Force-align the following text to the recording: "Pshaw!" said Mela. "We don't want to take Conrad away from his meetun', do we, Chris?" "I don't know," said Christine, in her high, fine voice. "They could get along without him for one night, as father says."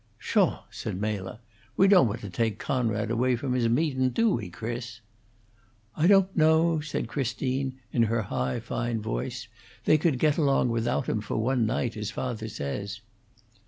"Pshaw!" 0.17 0.63
said 0.71 0.99
Mela. 0.99 1.41
"We 1.77 1.87
don't 1.87 2.07
want 2.07 2.21
to 2.21 2.29
take 2.31 2.57
Conrad 2.57 3.11
away 3.11 3.35
from 3.35 3.53
his 3.53 3.67
meetun', 3.67 4.09
do 4.09 4.31
we, 4.31 4.49
Chris?" 4.49 4.99
"I 5.95 6.07
don't 6.07 6.35
know," 6.35 6.79
said 6.79 7.07
Christine, 7.07 7.77
in 7.93 8.01
her 8.09 8.23
high, 8.23 8.59
fine 8.61 8.99
voice. 8.99 9.47
"They 9.85 9.99
could 9.99 10.17
get 10.17 10.37
along 10.39 10.69
without 10.69 11.07
him 11.07 11.21
for 11.21 11.37
one 11.37 11.67
night, 11.67 11.95
as 11.95 12.09
father 12.09 12.47
says." 12.49 13.01